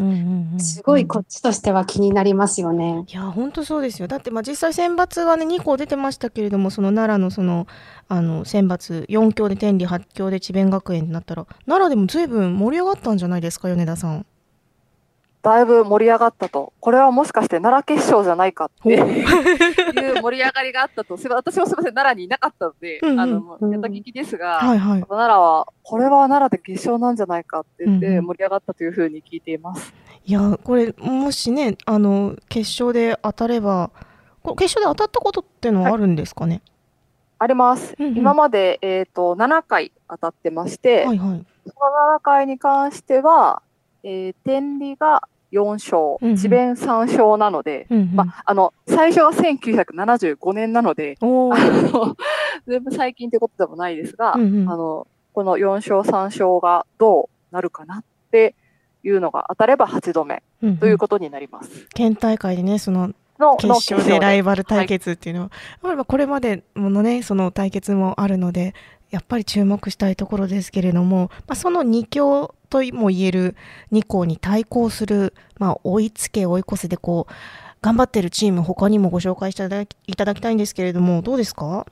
[0.59, 3.05] すごいこっちとしては気になりますよね。
[3.09, 4.09] いや本当そうですよ。
[4.09, 7.67] だってまあ実際選抜はね2校出てましたけれどもその奈良のその
[8.09, 14.27] あの選抜4強で天理8強で智弁学園になったら奈良でも随分盛り上がったんじゃないですか米田さん。
[15.43, 18.89] だいぶ盛り上がったと、これはもしかして奈良決勝じゃないかって。
[18.91, 29.95] いう盛り上がりがあったと、私もすみません、奈良にいなかったので、うんうん、あの、ネタ聞きですが、はいはい、奈良は、これは奈良で決勝なんじゃないかって言って盛り上がったというふうに聞いています。
[30.25, 33.91] いや、これ、もしね、あの、決勝で当たれば、
[34.57, 36.63] 決勝で当たったことっていうのはあるんですかね、はい、
[37.39, 37.95] あります。
[37.99, 43.63] うんうん、今まで、えっ、ー、と、7回当たってまして、はいはい、その7回に関しては、
[44.09, 51.53] えー、天理が4勝、智弁3勝なので、うんうん、まあ、あの、最初は1975年なので、あの、
[52.67, 58.55] 全部最近ってことでもないですが、うんうん、あの、この4勝3勝がどうなるかなって
[59.05, 60.43] いうのが当たれば8度目
[60.81, 61.71] ということになります。
[61.71, 63.13] うんうん、県大会でね、その、
[63.59, 65.51] 決勝でライバル対決っていうのは、
[65.83, 68.75] はい、これまでのね、その対決もあるので、
[69.11, 73.57] やっぱり注目したいところですけれども、まあ、その2強とも言える
[73.93, 77.33] 2校に対抗する、まあ、追いつけ追い越せでこう
[77.81, 79.65] 頑張ってるチーム他にもご紹介して
[80.07, 81.87] いただきたいんですけれどもどうですか？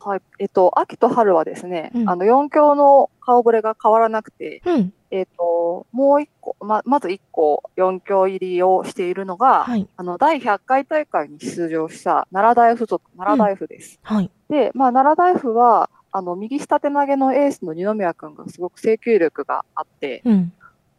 [0.00, 13.98] はい、えっと、秋と春はですね、うん、あの4強の顔ぶれが変わらなくて、うん、えっと、もう1個、ままず1個4強入りをしているのが、はい、あの第100回大会に出場した奈良大附属、奈良大附です。
[14.08, 14.16] うん。
[14.18, 20.52] はい、で、まあ、奈良大附は、あの、右下手投げのエースの二宮君がすごく制球力があって、うん、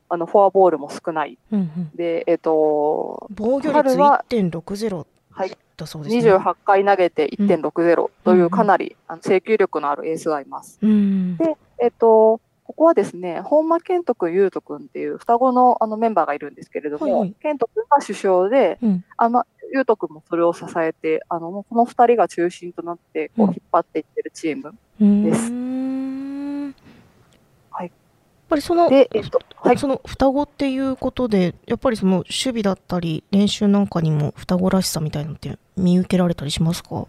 [0.09, 1.39] あの、フォアボールも少ない。
[1.51, 5.57] うんうん、で、えっ、ー、と、防御率1.60はい。
[5.75, 10.77] だそうですね、28回投げて1.60というかなり、あの制球力のあるエースがいます。
[10.83, 12.39] うん、で、えっ、ー、と、
[12.77, 24.75] ここはですね、本間健人君、優斗君っていう双子のあのメンバーがいるんですけれども、はい、健人君が首相で、うん、あの、優斗君もそれを支えて、あの、この二人が中心となって、こう、引っ張っていってるチーム
[25.23, 25.51] です。
[27.71, 27.87] はい。
[27.87, 27.91] やっ
[28.47, 37.07] ぱりその、えっとはい、その双子っていうことで、やっぱりその守備だったり、練習なんかにも双子らしさみたいなのって見受けられたりしますか？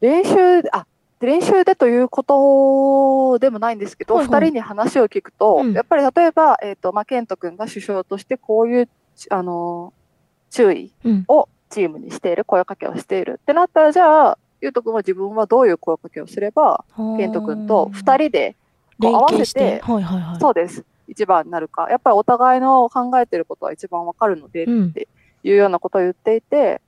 [0.00, 0.86] 練習、あ、
[1.20, 8.88] 練習でということでもないんですけど、二、はいはい、人に話を聞くと、うん、やっぱり例えば、えっ、ー、と、まあ、ケント君が首相としてこういう、
[9.30, 9.92] あの、
[10.50, 10.92] 注意
[11.28, 16.84] をチームにしている、声かけをしているってなったら、じゃあ、ゆうとくんは自分はどういう声かけをすれば、
[17.18, 18.56] けんとくんと二人で
[19.00, 20.84] こう合わせて、はいはいはい、そうです。
[21.08, 21.88] 一番になるか。
[21.90, 25.08] やっぱりお互いの考えてることは一番わかるので、って
[25.42, 26.80] いうようなことを言っていて、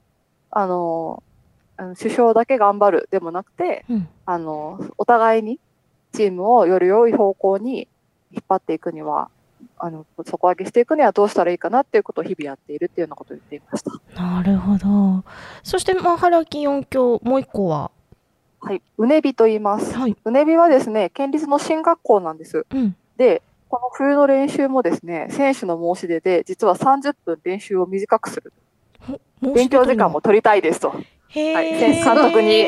[0.50, 1.22] あの、
[1.76, 5.60] あの首相だけ頑張るでもなくて、うん、あの、お互いに
[6.12, 7.88] チームをより良い方向に
[8.32, 9.30] 引っ張っていくには、
[9.78, 13.92] あの底上げしていくにはどうしたらいいかなっていうことを日々やっているっていうようなことを言っていました。
[14.20, 15.24] なるほど。
[15.62, 17.90] そして、まあ、原木四教、もう一個は？
[18.60, 19.94] はい、うねびと言います。
[19.96, 22.66] はい、うねびはですね、県立の進学校なんです。
[22.70, 28.52] うん、で、この冬の練習もですね、選手の申し出で、実は30分練習を短くする。
[29.42, 30.94] 勉強時間も取りたいですと。
[31.32, 32.64] はい、監督に。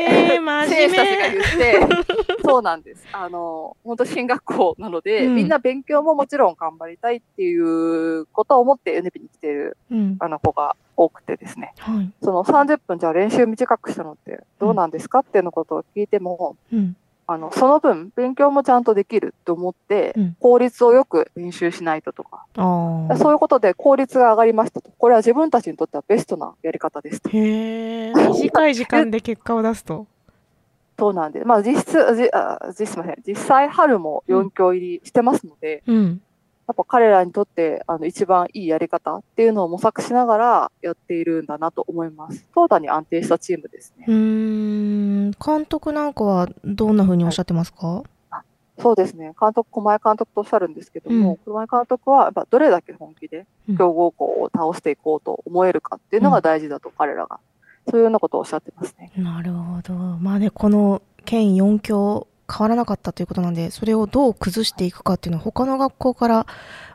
[0.68, 3.07] 選手たちが言って、 そうなんです。
[3.12, 16.97] あの、本当進学校なので、うん、みんな勉強ももちろん頑張りたいっていうことを思って NP に来ている、うん、あの子が多くてですね、はい、その30分じゃ練習短くしたのってどうなんですかっていうのことを聞いても、うん、
[17.31, 24.91] あの、その分、勉強もちゃんとできると思って、うん、効率をよく練習しないととか、そういうことで効率が上がりましたと。
[24.97, 27.29] これは自分たちにとってはベストなやり方ですと。
[27.31, 30.07] へ短い時間で結果を出すと。
[30.99, 31.45] そうなんです。
[31.45, 33.23] まあ実質、じあ実すみません。
[33.27, 36.23] 実際春も4強入りしてますので、うん、
[36.69, 42.47] やっぱ彼らにとってあの一番いいやり方っていうのを模索しながらやっているんだなと思います。
[42.55, 44.05] 投打に安定したチームですね。
[44.07, 48.05] うん、監督なんかはどんなふうにおっしゃってますか、はい
[48.81, 49.35] そうですね。
[49.41, 53.45] 監督、小前監督とおっしゃるんですけども、うん、小前監督は、やっぱどれだけ本気で
[53.77, 57.41] 強豪校を倒していこうと思えるかっていうのが大事だと、彼らが。
[57.91, 59.11] そういうようなことをおっしゃってますね。
[59.17, 59.95] なるほど。
[59.95, 66.47] まあね、この県4強変わらなかったということなんで、それをどう崩していくかっていうのは、他の学校から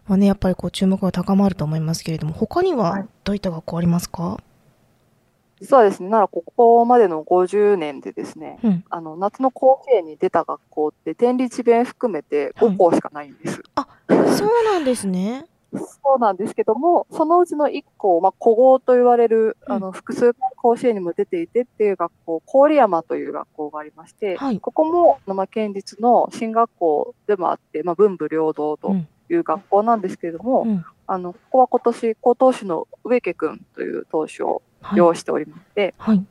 [0.07, 4.39] はね、やっぱりこう注目が高まると思いますけれども、他にはどういった学校ありますか、は
[5.59, 13.61] い、実はですね、ならここまでの50年でですね、うん、あの夏の甲子園に出た学校って天理地弁含めて5校しかないんです。
[13.75, 15.45] はい、あ、そうなんですね。
[15.77, 28.95] そうなんですけども、そのうちの1校、まあ、古豪と言われる、あの、複数回甲子園にも出ていてっていう学校、郡山という学校がありまして、はい、ここも、まあ、県立の進学校でもあって、まあ、文武両道と
[29.29, 34.61] いう学校なんですけれども、うん、あの、ここは今年、高投手の植家君という投手を
[34.95, 36.25] 擁しておりまして、はい、はい、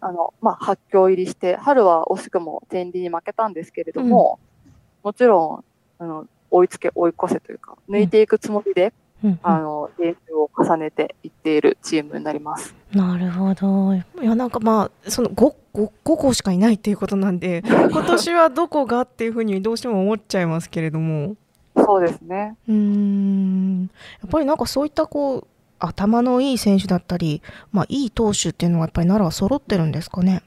[0.00, 4.70] あの、まあ、発狂入りして、春は惜しくも天理に負けたんですけれども、うん、
[5.04, 5.64] もちろ
[6.00, 8.92] ん、あの、追いつけ追い越せというか、抜いていくつもりで、
[9.24, 12.74] うん、あの、練習を重ねていっているチームになります。
[12.92, 13.94] なるほど。
[13.94, 21.36] いや、なんかまあ、その 5, 5, 5校しかいないっていうことなんで、 今年はどこがっていうふうにどうしても思っちゃいますけれども。
[21.76, 22.56] そうですね。
[22.68, 23.82] うん。
[23.82, 25.46] やっぱりなんかそういったこう、
[25.78, 30.42] 頭のいい選手だったり、まあ、いい投手っていうのはやっぱり奈良は揃ってるんですかね。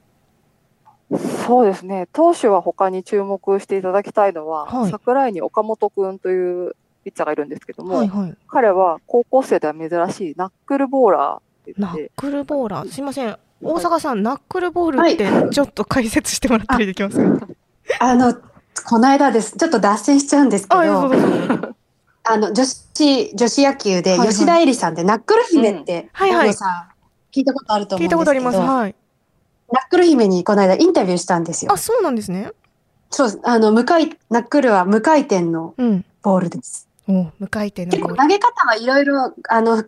[1.48, 2.08] そうですね。
[2.14, 12.92] 投手は他に注目していただきたいのは、はい、桜井に岡本君というピッチャーがいるんですけども、はいはい、彼は高校生では珍しいナックルボーラーナックルボーラー？
[12.92, 13.38] すいません。
[13.62, 17.48] 大阪さん、ナックルボールってちょっと解説してもらったりできますか、
[18.00, 18.36] あの、
[18.88, 19.58] この間です。
[19.58, 20.82] ちょっと脱線しちゃうんですけど、
[22.28, 28.58] あの、女子、女子野球で吉田絵里さんで、ナックル姫って、はいはい、聞いたことあると思うんですけど、聞いたことあります。
[28.58, 28.96] はい。
[29.72, 31.72] ナックル姫にこの間インタビューしたんですよ。
[31.74, 32.52] あ、そうなんですね。
[33.10, 35.74] そう、あの、無回、ナックルは無回転の
[36.22, 36.88] ボールです。
[37.08, 38.16] うん、お無回転のボール。
[38.18, 39.84] 投げ方はいろいろ、あの、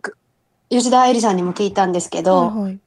[0.70, 2.78] 吉田愛理さんにも聞いたんですけど、はい、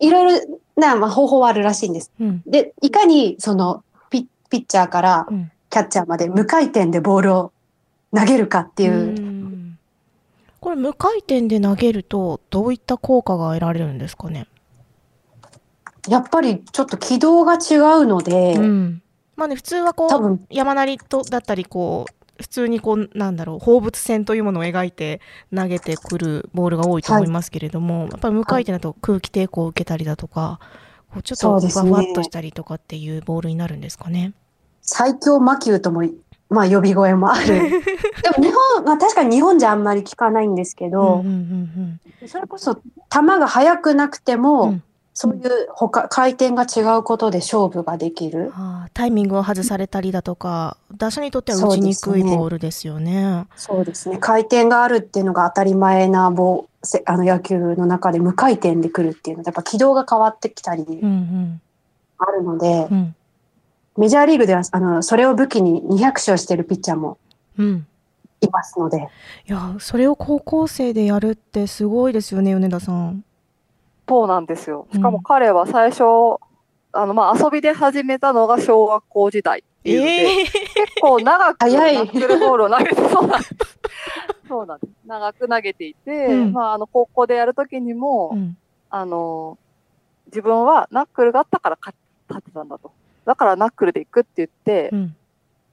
[0.00, 2.10] いろいろな、まあ、方法はあるらしいんです。
[2.20, 5.26] うん、で、いかにそのピピッチャーから
[5.70, 7.52] キャッチャーまで無回転でボールを
[8.14, 9.14] 投げるかっていう。
[9.14, 9.36] う
[10.60, 14.48] これ無回転で投げるとどういった効果が得られるんですかね？
[16.08, 19.02] やっぱりちょっと軌道が違うので、うん、
[19.36, 25.20] まあね、普通はこう、山なりとだったり、こう、普通にこう、なんだろう、放物線というものを描いて
[25.54, 30.60] 投げてくるボールが多いと思いますけれども、はい、やっぱり無回転だと空気抵抗を受けたりだとか、
[31.12, 34.32] こうちょっとふわふわっとしたりとかっていうボールになるんですかね。
[34.82, 36.02] 最強魔球とも、
[36.48, 37.46] まあ呼び声もある。
[38.22, 41.24] でも日本、まあ確かに日本じゃあんまり聞かないんですけど、
[42.26, 42.80] それこそ球
[43.38, 44.82] が速くなくても、うん
[45.18, 53.46] そういう他回転が違うことで勝負ができる、あ、タイミングを外されたりだとか打者にとっては打ちにくいボールですよね。
[53.56, 54.18] そうですね。
[54.18, 56.66] 回転があるっていうのが当たり前なボ
[57.06, 60.84] あの野球の中で無回転で来るっていうのはやっぱ軌道が変わってきたり
[62.18, 62.98] あるので、うん。
[62.98, 63.14] うん、
[63.96, 67.16] メジャーリーグではあのそれを武器に200勝してるピッチャーも
[67.56, 69.08] いますので、うん、い
[69.46, 73.24] やそれを高校生でやるってすごいですよね米田さん。
[74.08, 74.86] そうなんですよ。
[74.92, 76.38] しかも彼は最初、うん、
[76.92, 83.54] あの、まあ、遊びで始めたのが小学校時代っていうので、えー、結構長くナックルボールを投げて、そうなんです。
[84.48, 84.92] そうなんです。
[85.06, 88.56] 長く投げていて、うん、まあ、あの、高校でやるときにも、うん、
[88.90, 89.58] あの、
[90.26, 92.92] 自分はナックルがあったから勝ってたんだと。
[93.24, 94.90] だからナックルで行くって言って、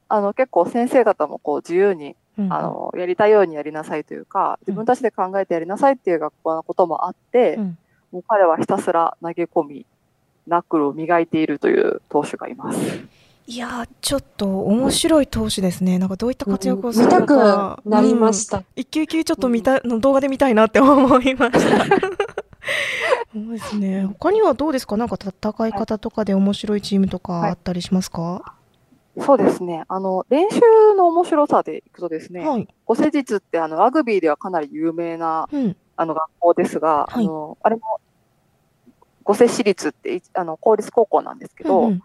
[0.08, 7.78] あの、結構先生方もこう自由にあの、やりたいようにやりなさいというか、自分たちで考えてやりなさいっていう学校のこともあって、うん、
[8.13, 9.86] もう彼はひたすら投げ込み、
[10.45, 12.80] ナックルを磨いているという投手がいます。
[13.45, 15.97] いやちょっと面白い投手ですね。
[15.97, 18.60] なんかどういった活躍をするのか、見たくなりました。
[18.60, 21.86] うん、一球一球ちょっと見た、の動画で見たいなって思いました。
[23.34, 24.06] そうですね。
[24.06, 24.95] 他にはどうですか？
[24.95, 28.54] なんか戦い方とかで面白いチームとかあったりしますか、は
[29.17, 29.86] い、そうですね。
[29.88, 30.62] あの、練習
[30.95, 37.82] の面白さでいくとですね、はい、五施術ってあの、ラグビーではかなり有名な、うん、あの学校ですが、はい、あの、あれも
[39.23, 42.04] 五瀬市立ってあの公立高校なんですけど、うんうん、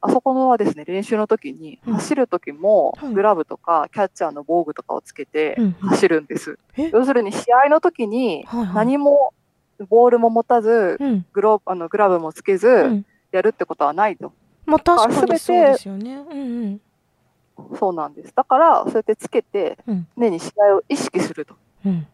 [0.00, 6.58] あそこのはですね、練習の時に、走る時も、グラブとか、キャッチャーの防具とかをつけて走るんです。
[6.76, 9.34] うんうん、要するに、試合の時に、何も、
[9.90, 10.98] ボールも持たず、
[11.32, 14.32] グロあのグラブもつけず、やるってことはないと。
[14.64, 16.16] まあ、確かにそうですよね。
[16.16, 16.80] うんうん。
[17.78, 18.34] そうなんです。
[18.34, 19.78] だから、そうやってつけて、
[20.16, 21.54] 常に試合を意識すると。
[21.84, 22.06] うん、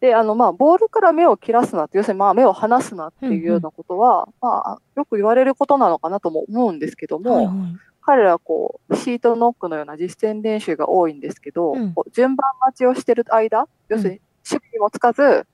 [0.00, 7.56] で、あの、まあ、ボールから目を切らすなって、要するに、まあ、目を離すなっていうようなことは、うんうん、まあ、よく言われることなのかなとも思うんですけども、はいはい、
[8.02, 15.46] 彼らはこう、シートノックのような実践練習が多いんですけど、うん、順番待ちをしてる間、要するに、守備にもつかず、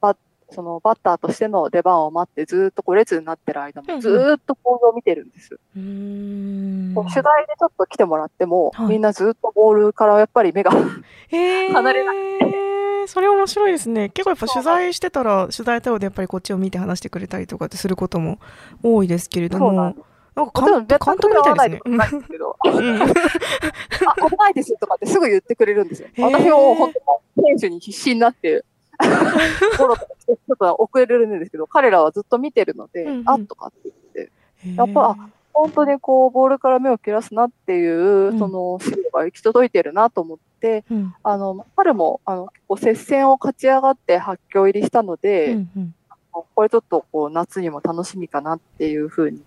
[0.00, 0.16] バ
[0.50, 5.58] そのバッターとしての出番を待って、ずっとこう列になってる間も、ずっとボールを見てるんです。
[5.76, 12.70] うん、取材でちょっと来てもらっても、はい、みんなずっとボールからやっぱり目が離れない。
[13.06, 14.08] それ面白いですね。
[14.10, 18.38] 結構やっぱ取材してたら、取材対応でやっぱりこっちを見て話してくれたりとかってすることも
[18.82, 19.94] 多いですけれども。
[20.34, 20.86] なんか監
[21.18, 21.96] 督みたいですね。
[21.96, 22.56] ないですけど。
[22.64, 26.08] あ、危ないですとかってすぐ言ってくれるんですよ。
[26.18, 26.92] 私も本
[27.36, 28.64] 当選手に必死になって、
[28.98, 34.30] フォローとかちょっと遅れるんですけど、彼らはずっと見てるので、うんうん、あとかって言って、
[34.76, 35.16] やっぱ、
[35.60, 45.94] 本当にこう、ボールから目を切らすなっていう、その、資料が行き届いてるなと思って、うん、あの、彼も、あの、結構接戦を勝ち上がって発狂入りしたので、うんうん、
[46.32, 49.42] これちょっとこう、夏にも楽しみかなっていうふうに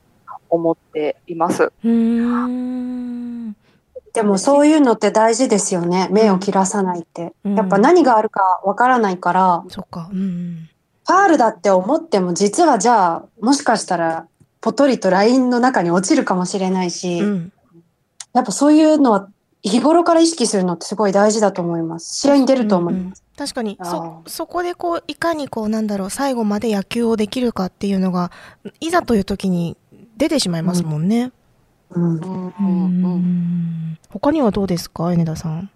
[0.50, 1.72] 思っています。
[4.14, 6.10] でもそういうのって大事ですよね。
[6.12, 7.34] 目を切らさないって。
[7.44, 10.12] うん、やっぱ何があるかわからないから、そっか。
[10.14, 10.70] うん、
[11.08, 14.28] ファールだって思っても実はじゃあ、もしかしたら
[14.64, 17.54] ポトリとラインの中に落ちるかもしれないし、うん、
[18.32, 19.30] やっぱそういうのは
[19.62, 22.16] 日頃から意識するのってすごい大事だと思います。
[22.22, 23.04] 試合に出ると思います。
[23.04, 28.32] うんうん、確かにそ、そこでこう、いかにこう、なんだろう、最後まで野球をできるかっていうのが、
[28.80, 29.76] いざという時に
[30.16, 31.34] 出てしまいますもんね。
[34.10, 35.70] 他にはどうですか、米田さん。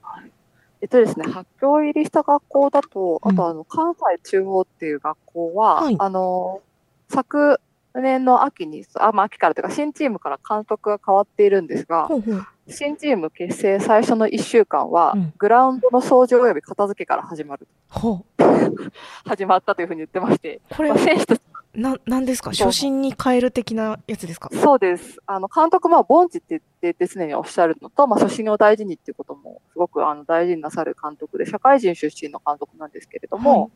[0.79, 6.61] えっとですね、発表入りした学校だと、あとあの、関西中央っていう学校は、はい、あの、
[7.09, 7.59] 昨
[8.01, 12.45] 年の秋に、あ、まあ秋からというか、新チームから監督が変わっているんですが、ほうほう。
[12.69, 17.67] 新チーム結成最初の1週間は、うん、グラウンドの掃除及び片付けから始まる。
[19.25, 21.41] 始まったというふうに言ってまして、これ、まあ、選手たち
[21.73, 22.51] な、なんですか？
[22.51, 24.49] 初心に変える的なやつですか？
[24.51, 25.19] そうです。
[25.27, 33.71] あの、監督も、凡事って言って常におっしゃるのと、まあ、初心を大事にっていうことも、すごくあの大事になさる監督で、社会人出身の監督なんですけれども、はい、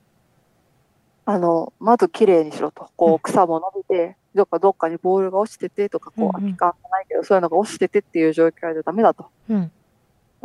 [1.32, 2.90] あの、まず綺麗にしろと。
[2.98, 9.28] こう、草も伸びて、どっかどっかにボールが落ちててとか、こう、空き缶がないけど、そういうのが落ちててっていう状況でダメだと。
[9.50, 9.72] うん、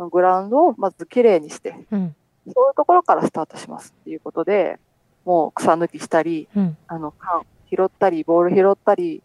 [0.09, 2.15] グラウンドをまず綺麗にして、うん、
[2.53, 4.79] そういうところからスタートしますっていうことで、
[5.25, 9.21] もう草抜きしたり、うん、あの、缶拾ったり、ボール拾ったり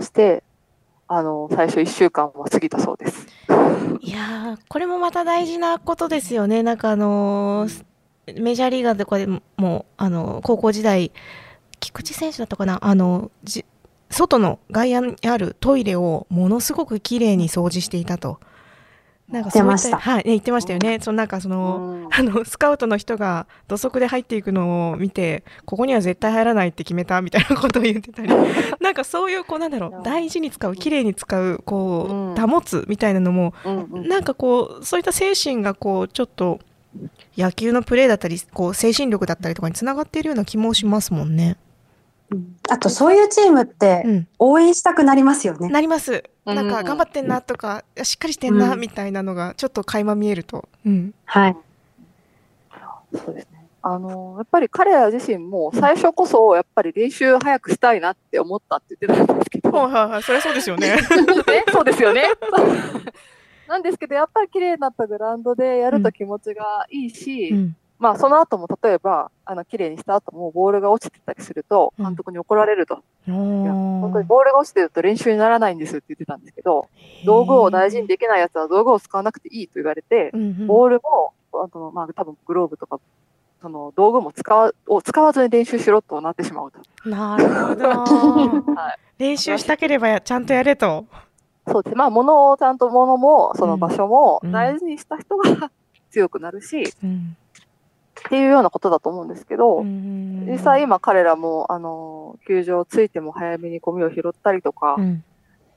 [0.00, 0.42] して、
[1.06, 3.26] あの、最初1週間は過ぎたそうです。
[4.00, 6.62] いやこれもまた大事なことですよね。
[6.62, 7.84] なんかあのー、
[8.26, 11.12] メジャーリーガーとかでも、あの、高校時代、
[11.80, 13.30] 菊池選手だったかな、あの、
[14.10, 18.38] 外の外野にあるトイレをものすごく綺麗に掃除していたと。
[19.28, 20.98] なんかそういった、はい、ね、言ってましたよね。
[21.00, 28.28] そのなんかその、あの、スカウトの人が土足で入っていくのを見て、ここには絶対入らないって決めたみたいなことを言ってたり、
[28.80, 33.54] なんかそういう、こうなんだろう、大事に使う、綺麗に使う、こう、保つみたいなのも、
[33.92, 36.60] なんかこう、そういった精神がこう、ちょっと、
[37.36, 41.56] 野球のプレーだったり、こう、精神力だったりとかにつながっているような気もしますもんね。
[42.68, 45.68] あとそういうチームって応援したくなりますよね。
[45.68, 46.24] なります。
[46.44, 50.68] なんか頑張ってんなとか、しっかりしてんなみたいなのがちょっと垣間見えると。
[50.84, 51.14] うん。
[51.26, 51.56] はい。
[53.14, 53.66] そうですね。
[53.82, 59.70] あの、やっぱり彼ら自身も最初こそやっぱり練習早くしたいなって思ったって言ってたんですけど。
[59.70, 60.96] はいはいはい、そりゃそうですよね。
[61.70, 62.24] そうですよね。
[63.68, 73.02] なんですけど、やっぱり綺麗になったグラウンドでやると気持ちがいいし、うんまあ、その後も例えば、あの、綺麗にした後もボールが落ちてたりすると、監督に怒られると。
[73.26, 76.88] うん、本当にボールが落ちてると練習にならないんですって言ってたんですけど、
[77.24, 83.00] 道具を大事にできないやつは道具を使わなくていいと言われて、うんうん、ボールも、あの、まあ、多分グローブとか、
[83.62, 87.08] その道具も使わを使わずに練習しろとなってしまうと。
[87.08, 87.88] なるほど。
[88.74, 91.06] はい、練習したければちゃんとやれと。
[91.66, 91.96] そうです。
[91.96, 95.70] まあ、物をちゃんと物も、その場所も大事にした人が
[96.10, 97.36] 強くなるし、うん。
[98.20, 105.24] っていうようなことだと思うんですけど、実際今彼らも、あの、球場ついても早めにゴミを拾ったりとか、うん、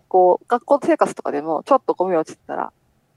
[0.08, 2.72] こう、学校生活とかでも、ちょっとゴミ落ちてたら、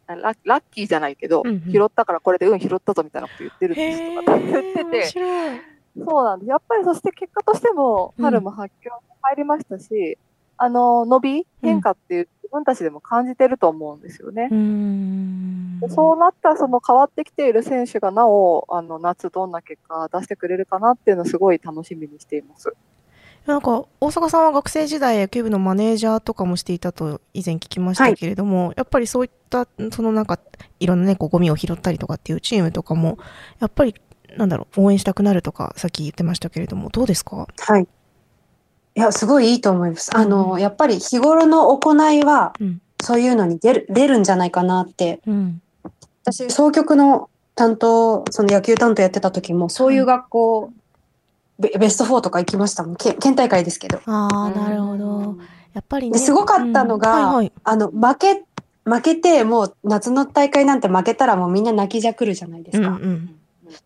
[0.07, 6.49] ララッキーじゃないけど、うんうん、拾ったからこれで運拾ったぞみたいなこと言ってるんですとか言ってて、そうなんです。
[6.49, 10.18] やっぱりそして結果としても、春も発狂に入りましたし、
[10.63, 14.51] あの、伸び、変化っていう、自分たちでも感じてると思うんですよね。
[14.53, 22.75] うそうなったその変わってきている選手がなお、あの、夏どんな結果出してくれるかなっていうのをすごい楽しみにしています。
[23.47, 30.39] なんか大阪さんは学生時代野球部のマネージャーとかもしていたと以前聞きましたけれども、はい、やっぱりそういったそのなんか
[30.79, 33.17] いろんなねこうゴミを拾ったりとかっていうチームとかも
[33.59, 33.95] やっぱり
[34.37, 37.49] なんだろう応援したくなるとかさっき言ってましたけれどもどうですか？
[37.59, 37.89] はい
[38.95, 40.16] いやすごいいいと思います。
[40.16, 42.53] あの、うん、やっぱり日頃の行いは、
[43.03, 45.62] そういうのに出る出るんじゃないかなって、うん、
[46.24, 50.72] 私総局の担当その野球担当やってた時もそういう学校
[51.61, 52.97] ベベスト4とか行きましたもん。
[52.97, 54.01] 県大会ですけど。
[54.07, 55.36] ああ、なるほど。
[55.74, 56.18] やっぱりね。
[56.18, 58.45] すごかったのが、はい、あの、負け、
[58.84, 62.88] 負けて、もう夏の大会なんて負けたらもうみんな泣きじゃくるじゃないですか。
[62.88, 63.36] うんうん、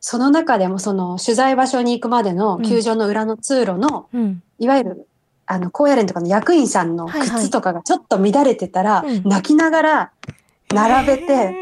[0.01, 5.09] その中でもその取材場所に行くまでの球場の裏の通路の、うん、いわゆる
[5.47, 10.12] あの高野連とかの役員さんの靴とかがちょっと乱れてたら、はいはい、泣きながら
[10.72, 11.55] 並べて、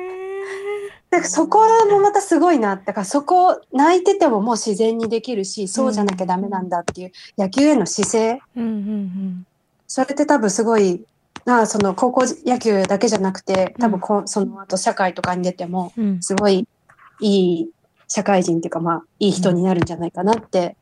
[1.11, 2.77] でそこもまたすごいな。
[2.77, 8.41] だからそこ泣いててももう自然にできるし、そうじゃなきゃダメなんだっていう野球への姿勢。
[8.57, 8.65] うん。
[8.65, 8.71] うん。
[8.71, 9.47] うん、
[9.87, 11.05] それって多分すごい、
[11.45, 16.67] なその高校野球だけじゃなくて、多分こ、その後社会とかに出ても、すごい
[17.21, 17.71] いい
[18.13, 20.77] 社会人っていうか、まあ、いい人になるんじゃないかなって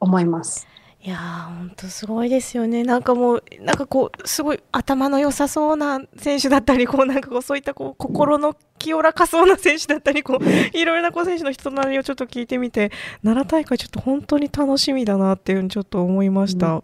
[0.00, 0.66] 思います。
[1.02, 2.84] いやー、本当すごいですよね。
[2.84, 10.44] なんかもう、なんかこう、すごい頭の良さそうな選手だったり、こう、なんかこう、そういったこう、心の清らかそうな選手だったり、こう、
[10.76, 12.90] いろいろなこう選手の人なりをちょっと聞いてみて、
[13.22, 16.74] 奈良大会ちょっと本当に楽しみだなっていうふうにちょっと思いました。
[16.74, 16.82] うん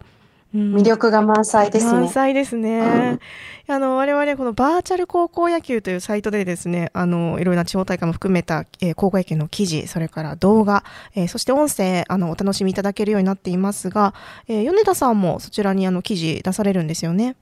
[0.55, 1.93] 魅力が満載ですね。
[1.93, 3.19] 満載ですね。
[3.69, 10.85] あの、我々このバーチャル高校野球というサイトでですね、あの、いろいろな地方大会も含めた、えー、高校野球の記事、それから動画、
[11.15, 14.13] えー、そして音声、あの、お楽しみいただけるようになっていますが、
[14.49, 17.37] えー、米田さんもそちらにあの、記事出されるんですよね。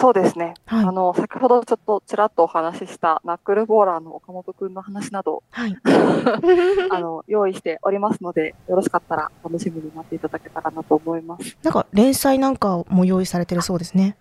[0.00, 0.54] そうですね。
[0.64, 5.76] はい、あの、先ほどちょっとちらっとお話ししたナックルボーラーの岡本くんの話など、はい、
[6.90, 11.56] あの、用意しておりますので、よろしかったら楽しみに待っていただけたらなと思います。
[11.62, 14.16] なんか連載なんかも用意されてるそうですね。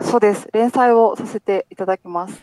[0.00, 0.48] そうです。
[0.52, 2.42] 連載をさせていただきます。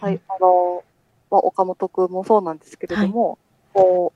[0.00, 0.20] はい。
[0.28, 0.82] あの、
[1.30, 3.38] まあ、岡本くんもそうなんですけれども、はい、
[3.72, 4.12] こ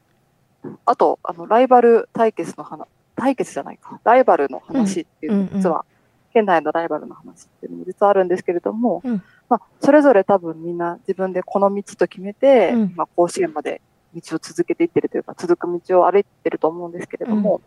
[0.65, 2.87] う、あと、あの、ライバル対決の話、
[3.17, 5.85] 対決じゃないか、ライバルの話っていうの実は、
[6.33, 13.81] 県内のライバルの話っていうのも実はあるんですけれども、うん、まあ、それぞれ多分みんな自分でこの道と決めて、うん、まあ、甲子園まで
[14.15, 17.63] 道を続けていってるというか、続く道を歩いてると思うんですけれども、うん、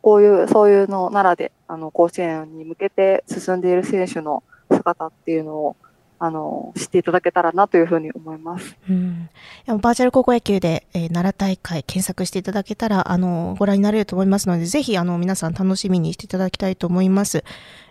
[0.00, 5.76] こういう、そういうの奈良で、あの、甲子園に向けて進んでいる選手の姿っていうのを、
[6.24, 8.76] あの、知っていただけたらなというふうに思います。
[8.88, 9.28] うん。
[9.66, 17.42] バーチャル高校野球で、えー、奈良大会検索していただけたら、あの、ご覧になれると思いますので、ぜひ、あの、皆さん楽しみにしていただきたいと思います。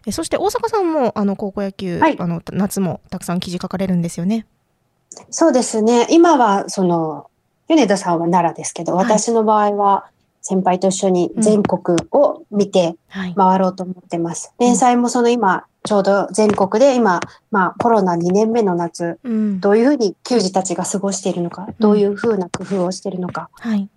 [0.08, 4.46] えそして、大阪さんも、あの、高校野球、はい、あの、夏もたくさん記事書かれるんですよね。
[5.30, 6.08] そうですね。
[6.10, 7.30] 今は、その、
[7.68, 10.06] 米田さんは奈良ですけど、私の場合は、
[10.42, 12.96] 先輩と一緒に全国を見て
[13.36, 14.54] 回ろうと思ってます。
[14.58, 17.20] 連載もその今、ちょうど全国で今、
[17.50, 23.90] まあコロナ2年目の夏、うん、どういうふうに球児たちが過ごしているのか、どういうふうな工夫をしているのか、はい、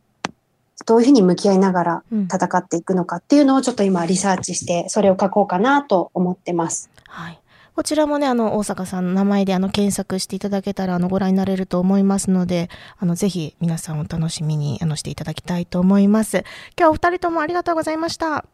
[0.87, 6.91] どういうふうに向き合いながら戦っていくのかっていうのをちょっと今リサーチして、それを書こうかなと思ってます。
[7.09, 7.41] はい。
[7.75, 16.39] こちらもね、あの、大阪さんの名前であの、検索していただけたら、あの、ご覧になれると思いますので、あの、ぜひ皆さんお楽しみに、あの、していただきたいと思います。
[16.39, 16.45] 今
[16.77, 18.37] 日はお二人ともありがとうございました。
[18.37, 18.45] あ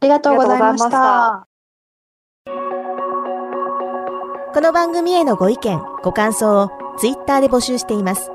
[0.00, 1.47] りがとうございました。
[4.54, 8.30] この番組へのご意見、ご感想をツイッターで募集しています。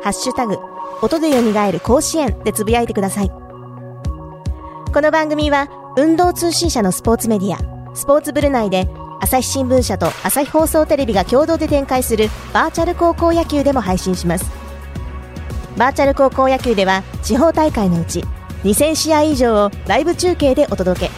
[0.00, 0.58] ハッシュタグ、
[1.02, 3.30] 音で蘇る甲子園でつぶやいてください。
[3.30, 8.88] この番組は、運動通信社のスポーツメディア、スポーツブル内で、
[9.20, 14.48] 朝日新聞社と朝日放送テレビが共同で展開するバーチャル高校野球でも配信します。
[15.76, 18.24] バーチャル高校野球では、地方大会のうち、
[18.62, 21.10] 2000試合以上をライブ中継でお届け。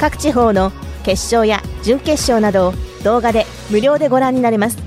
[0.00, 0.72] 各地方の
[1.04, 2.74] 決勝や準決勝などを
[3.04, 4.78] 動画で無料でご覧になれます。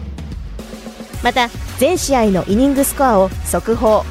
[1.24, 4.04] また全試合のイニングスコアを速報。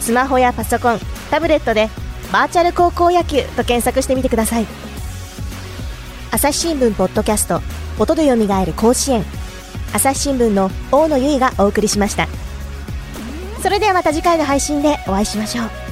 [0.00, 0.98] スマホやパソコン
[1.30, 1.88] タブレットで
[2.32, 4.66] バーチャル高校野球と検索してみてください。
[6.30, 7.60] 朝日新聞ポッドキャスト
[7.98, 9.24] 音でよみがえる甲子園。
[9.92, 12.28] 朝日新聞の大野由依がお送りしました。
[13.62, 15.87] それではまた次回の配信でお会いしましょう。